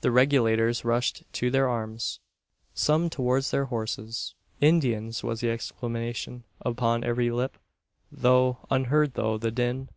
[0.00, 2.20] The Regulators rushed to their arms
[2.72, 4.36] some towards their horses.
[4.60, 7.58] "Indians!" was the exclamation upon every lip,
[8.12, 9.88] though unheard through the din.